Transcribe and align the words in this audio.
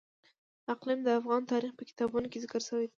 اقلیم 0.73 0.99
د 1.03 1.09
افغان 1.19 1.41
تاریخ 1.51 1.71
په 1.77 1.83
کتابونو 1.89 2.27
کې 2.31 2.41
ذکر 2.43 2.61
شوی 2.67 2.85
دي. 2.87 2.89